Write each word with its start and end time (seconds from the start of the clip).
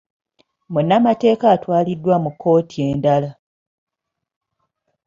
Munnamateeka 0.73 1.45
atwaliddwa 1.55 2.15
mu 2.23 2.29
kkooti 2.33 2.77
endala. 2.89 3.29